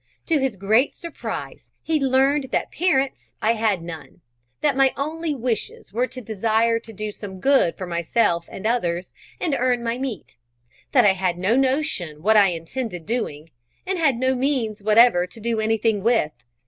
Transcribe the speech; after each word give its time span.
To 0.25 0.39
his 0.39 0.55
great 0.55 0.95
surprise 0.95 1.69
he 1.83 1.99
learnt 1.99 2.51
that 2.51 2.71
parents 2.71 3.35
I 3.39 3.53
had 3.53 3.83
none; 3.83 4.21
that 4.61 4.75
my 4.75 4.93
only 4.97 5.35
wishes 5.35 5.93
were 5.93 6.07
the 6.07 6.21
desire 6.21 6.79
to 6.79 6.91
do 6.91 7.11
some 7.11 7.39
good 7.39 7.77
for 7.77 7.85
myself 7.85 8.47
and 8.49 8.65
others, 8.65 9.11
and 9.39 9.55
earn 9.55 9.83
my 9.83 9.99
meat; 9.99 10.37
that 10.91 11.05
I 11.05 11.13
had 11.13 11.37
no 11.37 11.55
notion 11.55 12.23
what 12.23 12.35
I 12.35 12.47
intended 12.47 13.05
doing, 13.05 13.51
and 13.85 13.99
had 13.99 14.15
no 14.17 14.33
means 14.33 14.81
whatever 14.81 15.27
to 15.27 15.39
do 15.39 15.59
anything 15.59 16.01
with. 16.01 16.31